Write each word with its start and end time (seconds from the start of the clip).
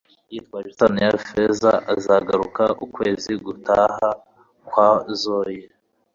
yitwaje 0.31 0.67
isaho 0.73 0.95
ya 1.05 1.11
feza, 1.27 1.71
azagaruka 1.93 2.63
ukwezi 2.85 3.31
gutaha 3.45 4.07
kwazoye 4.67 5.61